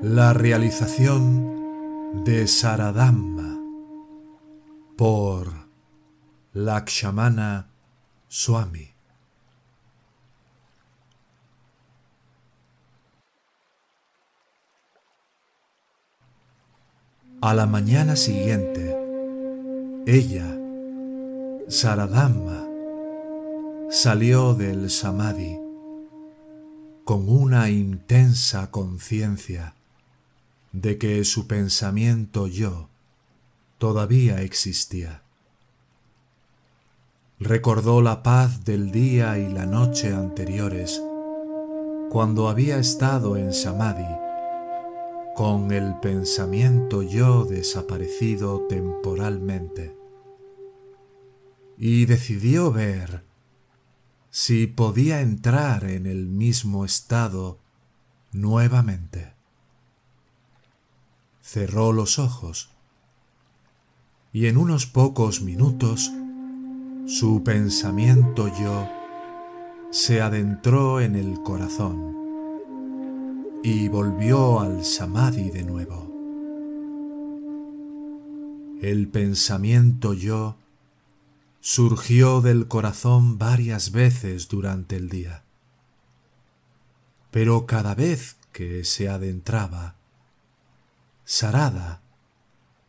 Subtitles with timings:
[0.00, 3.58] La realización de Saradhamma
[4.96, 5.48] por
[6.52, 7.66] Lakshamana
[8.28, 8.92] Swami.
[17.40, 18.96] A la mañana siguiente,
[20.06, 20.46] ella,
[21.66, 22.68] Saradhamma,
[23.90, 25.58] salió del Samadhi
[27.04, 29.74] con una intensa conciencia
[30.80, 32.88] de que su pensamiento yo
[33.78, 35.22] todavía existía.
[37.40, 41.02] Recordó la paz del día y la noche anteriores,
[42.10, 44.06] cuando había estado en Samadhi,
[45.34, 49.96] con el pensamiento yo desaparecido temporalmente,
[51.76, 53.24] y decidió ver
[54.30, 57.58] si podía entrar en el mismo estado
[58.32, 59.37] nuevamente
[61.48, 62.68] cerró los ojos
[64.34, 66.12] y en unos pocos minutos
[67.06, 68.86] su pensamiento yo
[69.90, 72.14] se adentró en el corazón
[73.62, 76.12] y volvió al samadhi de nuevo.
[78.82, 80.58] El pensamiento yo
[81.60, 85.44] surgió del corazón varias veces durante el día,
[87.30, 89.97] pero cada vez que se adentraba
[91.30, 92.00] Sarada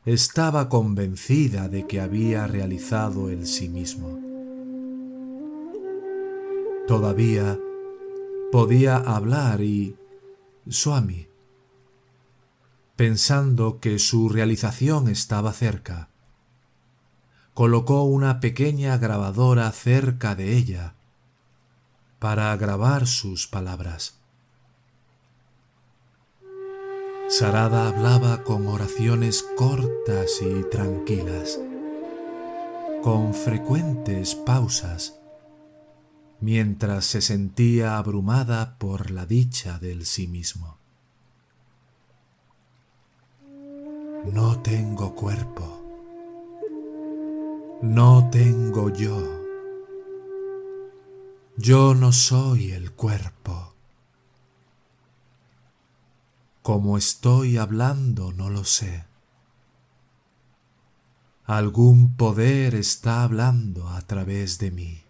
[0.06, 4.18] estaba convencida de que había realizado el sí mismo.
[6.88, 7.60] Todavía
[8.50, 9.98] podía hablar y
[10.70, 11.28] Swami,
[12.96, 16.08] pensando que su realización estaba cerca,
[17.54, 20.96] colocó una pequeña grabadora cerca de ella
[22.20, 24.19] para grabar sus palabras.
[27.30, 31.60] Sarada hablaba con oraciones cortas y tranquilas,
[33.04, 35.20] con frecuentes pausas,
[36.40, 40.80] mientras se sentía abrumada por la dicha del sí mismo.
[44.34, 45.84] No tengo cuerpo.
[47.84, 49.40] No tengo yo.
[51.58, 53.76] Yo no soy el cuerpo.
[56.62, 59.06] Como estoy hablando no lo sé.
[61.46, 65.04] Algún poder está hablando a través de mí.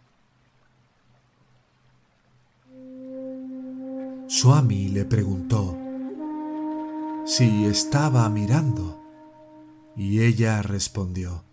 [4.30, 5.76] Swami le preguntó
[7.26, 9.02] si estaba mirando
[9.96, 11.44] y ella respondió,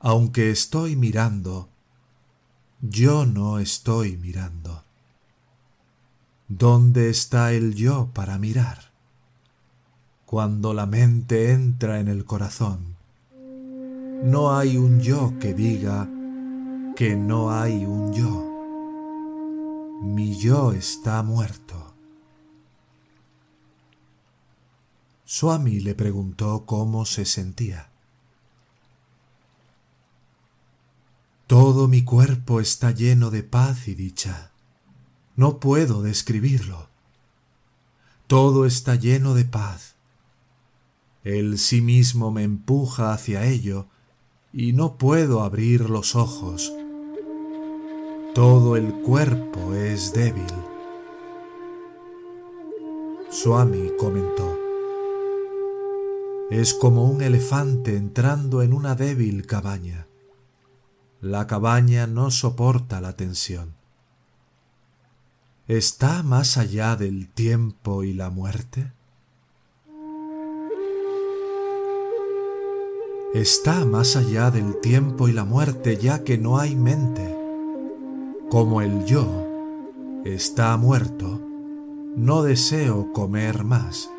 [0.00, 1.68] aunque estoy mirando,
[2.80, 4.85] yo no estoy mirando.
[6.48, 8.92] ¿Dónde está el yo para mirar?
[10.26, 12.94] Cuando la mente entra en el corazón,
[14.22, 16.08] no hay un yo que diga
[16.94, 18.46] que no hay un yo.
[20.04, 21.94] Mi yo está muerto.
[25.24, 27.90] Swami le preguntó cómo se sentía.
[31.48, 34.52] Todo mi cuerpo está lleno de paz y dicha.
[35.36, 36.88] No puedo describirlo.
[38.26, 39.96] Todo está lleno de paz.
[41.24, 43.86] El sí mismo me empuja hacia ello
[44.50, 46.72] y no puedo abrir los ojos.
[48.34, 50.46] Todo el cuerpo es débil.
[53.30, 54.58] Swami comentó.
[56.50, 60.06] Es como un elefante entrando en una débil cabaña.
[61.20, 63.76] La cabaña no soporta la tensión
[65.68, 68.92] está más allá del tiempo y la muerte?
[73.34, 77.36] Está más allá del tiempo y la muerte ya que no hay mente.
[78.48, 81.40] Como el yo está muerto,
[82.16, 84.10] no deseo comer más.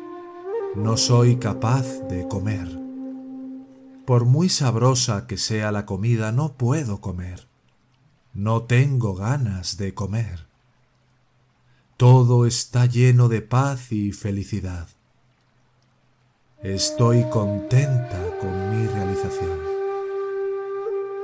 [0.76, 2.78] No soy capaz de comer.
[4.04, 7.48] Por muy sabrosa que sea la comida, no puedo comer.
[8.34, 10.47] no tengo ganas de comer.
[11.98, 14.86] Todo está lleno de paz y felicidad.
[16.62, 19.58] Estoy contenta con mi realización.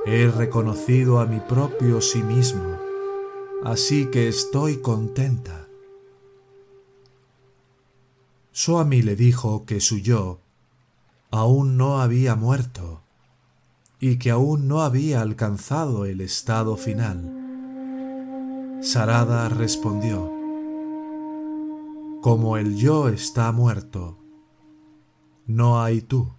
[0.05, 2.77] He reconocido a mi propio sí mismo,
[3.63, 5.69] así que estoy contenta.
[8.51, 10.41] Soami le dijo que su yo
[11.31, 13.01] aún no había muerto
[14.01, 17.31] y que aún no había alcanzado el estado final.
[18.81, 20.34] Sarada respondió,
[22.25, 24.17] Como el yo está muerto,
[25.45, 26.33] no hay tú.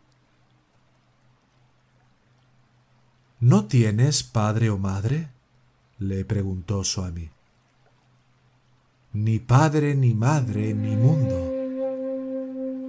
[3.38, 5.28] ¿No tienes padre o madre?
[6.00, 7.30] le preguntó Swami.
[9.12, 11.52] Ni padre, ni madre, ni mundo.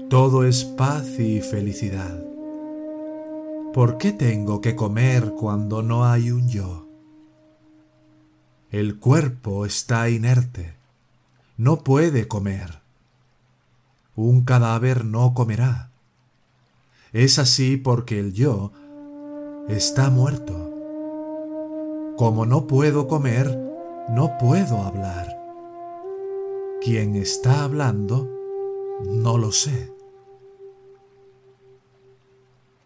[0.10, 2.20] Todo es paz y felicidad.
[3.76, 6.88] ¿Por qué tengo que comer cuando no hay un yo?
[8.72, 10.74] El cuerpo está inerte,
[11.58, 12.87] no puede comer.
[14.18, 15.92] Un cadáver no comerá.
[17.14, 18.72] Es así porque el yo
[19.70, 20.56] está muerto.
[22.18, 23.56] Como no puedo comer,
[24.10, 25.38] no puedo hablar.
[26.82, 28.28] ¿Quién está hablando?
[29.06, 29.94] No lo sé.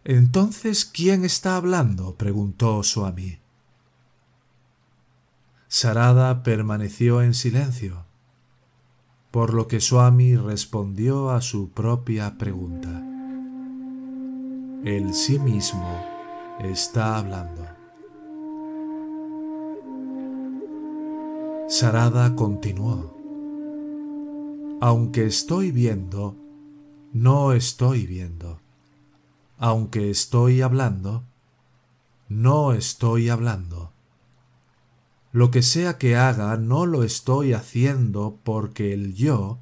[0.04, 2.14] Entonces, ¿quién está hablando?
[2.16, 3.38] preguntó Swami.
[5.66, 8.04] Sarada permaneció en silencio,
[9.32, 13.02] por lo que Swami respondió a su propia pregunta.
[14.84, 15.88] El sí mismo
[16.60, 17.66] está hablando.
[21.66, 23.16] Sarada continuó.
[24.82, 26.36] Aunque estoy viendo,
[27.14, 28.60] no estoy viendo.
[29.56, 31.24] Aunque estoy hablando,
[32.28, 33.91] no estoy hablando.
[35.32, 39.58] Lo que sea que haga, no lo estoy haciendo porque el yo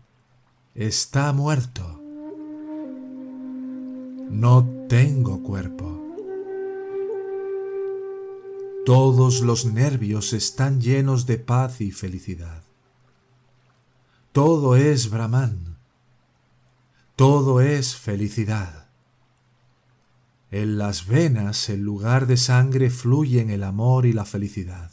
[0.75, 2.01] está muerto.
[4.29, 6.01] No tengo cuerpo.
[8.85, 12.65] Todos los nervios están llenos de paz y felicidad.
[14.33, 15.77] Todo es Brahman.
[17.15, 18.89] Todo es felicidad.
[20.51, 24.91] En las venas, en lugar de sangre, fluyen el amor y la felicidad.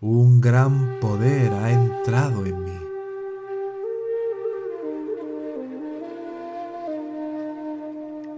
[0.00, 2.70] Un gran poder ha entrado en mí.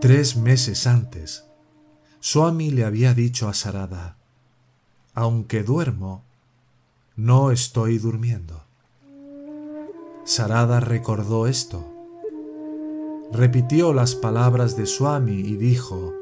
[0.00, 1.46] Tres meses antes,
[2.20, 4.18] Swami le había dicho a Sarada,
[5.14, 6.22] aunque duermo,
[7.16, 8.62] no estoy durmiendo.
[10.22, 11.84] Sarada recordó esto.
[13.32, 16.14] Repitió las palabras de Swami y dijo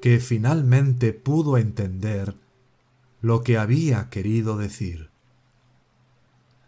[0.00, 2.36] que finalmente pudo entender
[3.26, 5.10] lo que había querido decir.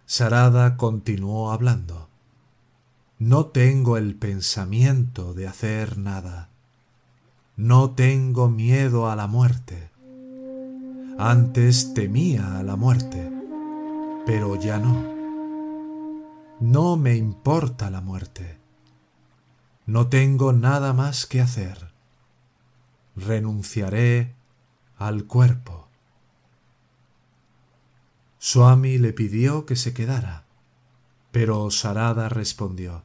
[0.07, 2.09] Sarada continuó hablando.
[3.21, 6.49] No tengo el pensamiento de hacer nada.
[7.55, 9.93] No tengo miedo a la muerte.
[11.17, 13.31] Antes temía a la muerte,
[14.27, 15.07] pero ya no.
[16.59, 18.59] No me importa la muerte.
[19.87, 21.93] No tengo nada más que hacer.
[23.15, 24.35] Renunciaré
[24.97, 25.88] al cuerpo.
[28.39, 30.45] Swami le pidió que se quedara,
[31.33, 33.03] pero Sarada respondió,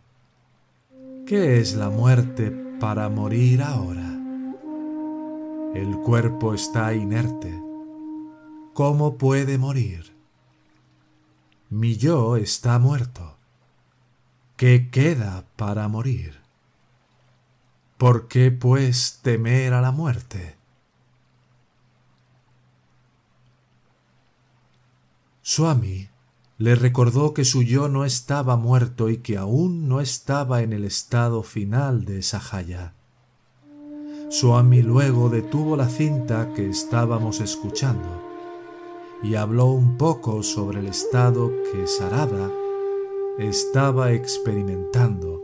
[1.26, 4.14] ¿Qué es la muerte para morir ahora?
[5.74, 7.60] El cuerpo está inerte.
[8.74, 10.14] ¿Cómo puede morir?
[11.70, 13.38] Mi yo está muerto.
[14.56, 16.42] ¿Qué queda para morir?
[17.98, 20.58] ¿Por qué pues temer a la muerte?
[25.46, 26.08] Swami
[26.58, 30.86] le recordó que su yo no estaba muerto y que aún no estaba en el
[30.86, 32.94] estado final de Sahaya.
[34.30, 38.24] Swami luego detuvo la cinta que estábamos escuchando
[39.22, 42.50] y habló un poco sobre el estado que Sarada
[43.38, 45.42] estaba experimentando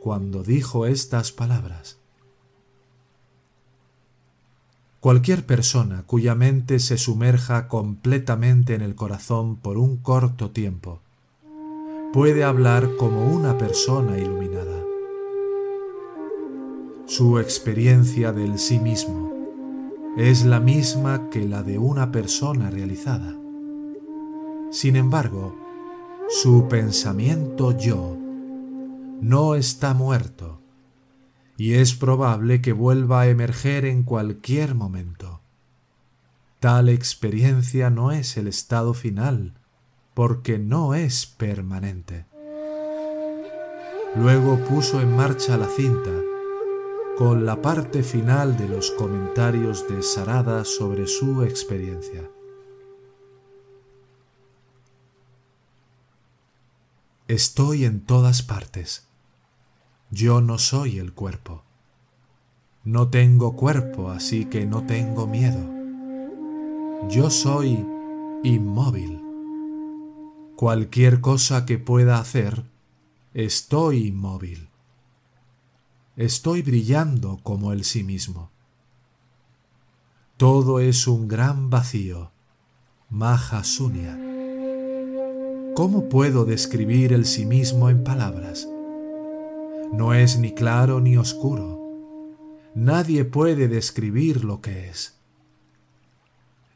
[0.00, 1.99] cuando dijo estas palabras.
[5.00, 11.00] Cualquier persona cuya mente se sumerja completamente en el corazón por un corto tiempo
[12.12, 14.80] puede hablar como una persona iluminada
[17.10, 19.32] su experiencia del sí mismo
[20.16, 23.34] es la misma que la de una persona realizada.
[24.70, 25.56] Sin embargo,
[26.28, 28.16] su pensamiento yo
[29.20, 30.59] no está muerto
[31.60, 35.42] y es probable que vuelva a emerger en cualquier momento.
[36.58, 39.58] Tal experiencia no es el estado final,
[40.14, 42.24] porque no es permanente.
[44.16, 46.22] Luego puso en marcha la cinta,
[47.18, 52.26] con la parte final de los comentarios de Sarada sobre su experiencia.
[57.28, 59.09] Estoy en todas partes.
[60.12, 61.62] Yo no soy el cuerpo.
[62.82, 65.64] No tengo cuerpo, así que no tengo miedo.
[67.08, 67.86] Yo soy
[68.42, 69.22] inmóvil.
[70.56, 72.64] Cualquier cosa que pueda hacer,
[73.34, 74.68] estoy inmóvil.
[76.16, 78.50] Estoy brillando como el sí mismo.
[80.36, 82.32] Todo es un gran vacío,
[83.10, 84.18] Maha Sunya.
[85.76, 88.68] ¿Cómo puedo describir el sí mismo en palabras?
[89.92, 91.78] No es ni claro ni oscuro.
[92.74, 95.18] Nadie puede describir lo que es.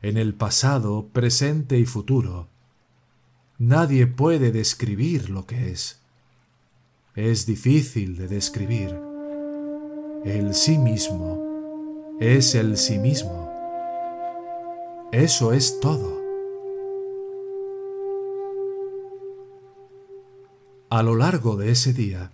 [0.02, 2.48] En el pasado, presente y futuro,
[3.58, 6.00] nadie puede describir lo que es.
[7.14, 8.98] Es difícil de describir.
[10.24, 13.50] El sí mismo es el sí mismo.
[15.12, 16.20] Eso es todo.
[20.90, 22.32] A lo largo de ese día,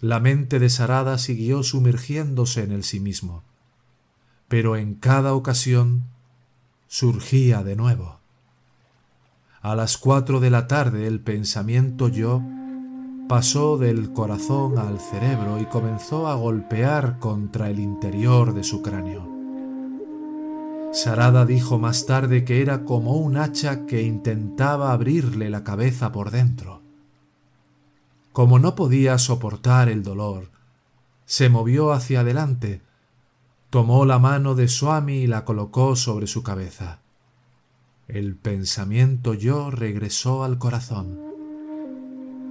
[0.00, 3.42] la mente de Sarada siguió sumergiéndose en el sí mismo,
[4.46, 6.04] pero en cada ocasión
[6.86, 8.20] surgía de nuevo.
[9.60, 12.42] A las cuatro de la tarde el pensamiento yo
[13.28, 19.28] pasó del corazón al cerebro y comenzó a golpear contra el interior de su cráneo.
[20.92, 26.30] Sarada dijo más tarde que era como un hacha que intentaba abrirle la cabeza por
[26.30, 26.77] dentro.
[28.38, 30.52] Como no podía soportar el dolor,
[31.26, 32.82] se movió hacia adelante,
[33.68, 37.00] tomó la mano de Swami y la colocó sobre su cabeza.
[38.06, 41.18] El pensamiento yo regresó al corazón,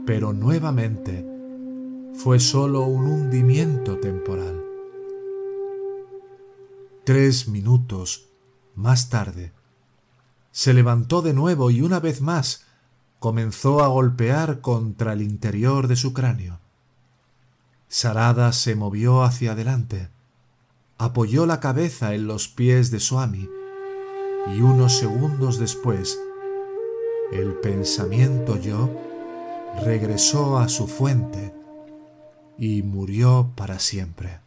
[0.05, 1.25] pero nuevamente
[2.15, 4.61] fue sólo un hundimiento temporal.
[7.05, 8.27] Tres minutos
[8.75, 9.53] más tarde,
[10.51, 12.66] se levantó de nuevo y una vez más
[13.19, 16.59] comenzó a golpear contra el interior de su cráneo.
[17.87, 20.09] Sarada se movió hacia adelante,
[20.97, 23.49] apoyó la cabeza en los pies de Swami
[24.53, 26.17] y unos segundos después
[27.31, 28.89] el pensamiento yo
[29.83, 31.53] regresó a su fuente
[32.57, 34.39] y murió para siempre.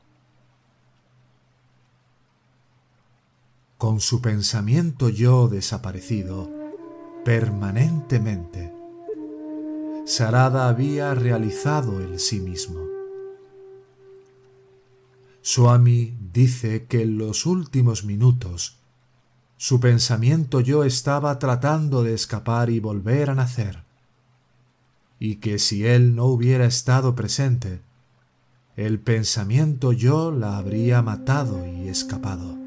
[3.76, 6.59] Con su pensamiento yo desaparecido,
[7.24, 8.72] permanentemente.
[10.06, 12.80] Sarada había realizado el sí mismo.
[15.42, 18.78] Swami dice que en los últimos minutos
[19.56, 23.84] su pensamiento yo estaba tratando de escapar y volver a nacer,
[25.18, 27.82] y que si él no hubiera estado presente,
[28.76, 32.59] el pensamiento yo la habría matado y escapado.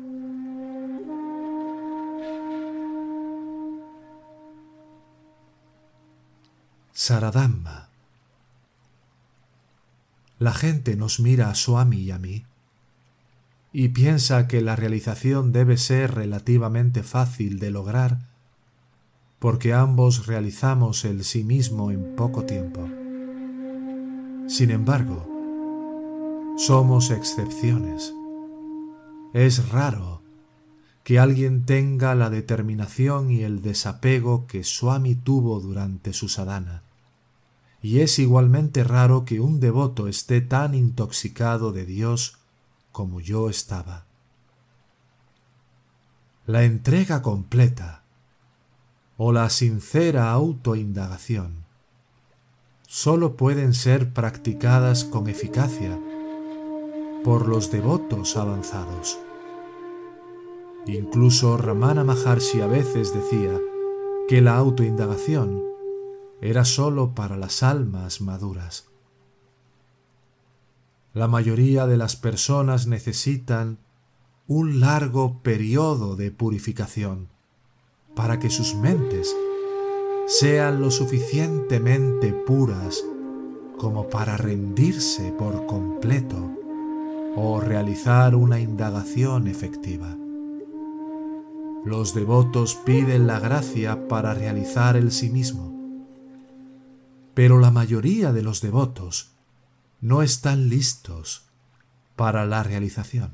[6.96, 7.90] Saradhamma.
[10.38, 12.46] La gente nos mira a Swami y a mí
[13.72, 18.30] y piensa que la realización debe ser relativamente fácil de lograr
[19.40, 22.88] porque ambos realizamos el sí mismo en poco tiempo.
[24.48, 25.28] Sin embargo,
[26.58, 28.14] somos excepciones.
[29.34, 30.23] Es raro
[31.04, 36.84] que alguien tenga la determinación y el desapego que Swami tuvo durante su sadhana.
[37.82, 42.38] Y es igualmente raro que un devoto esté tan intoxicado de Dios
[42.94, 44.06] como yo estaba.
[46.46, 48.04] La entrega completa
[49.18, 51.64] o la sincera autoindagación
[52.88, 56.00] sólo pueden ser practicadas con eficacia
[57.24, 59.18] por los devotos avanzados.
[60.86, 63.60] Incluso Ramana Maharshi a veces decía
[64.28, 65.64] que la autoindagación
[66.42, 68.90] era sólo para las almas maduras.
[71.14, 73.78] La mayoría de las personas necesitan
[74.48, 77.30] un largo periodo de purificación
[78.14, 79.34] para que sus mentes
[80.28, 83.06] sean lo suficientemente puras
[83.78, 86.52] como para rendirse por completo
[87.36, 90.18] o realizar una indagación efectiva.
[91.86, 95.74] Los devotos piden la gracia para realizar el sí mismo,
[97.34, 99.32] pero la mayoría de los devotos
[100.00, 101.46] no están listos
[102.16, 103.34] para la realización.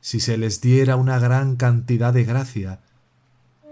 [0.00, 2.80] si se les diera una gran cantidad de gracia,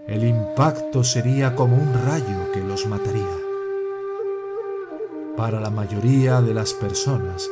[0.06, 3.38] el impacto sería como un rayo que los mataría.
[5.34, 7.48] Para la mayoría de las personas,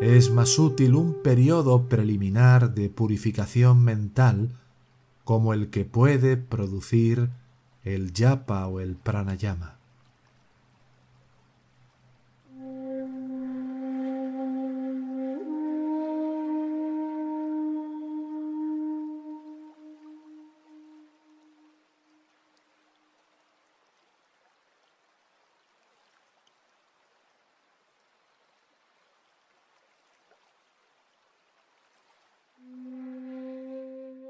[0.00, 4.50] es más útil un periodo preliminar de purificación mental
[5.24, 7.30] como el que puede producir
[7.82, 9.75] el yapa o el pranayama.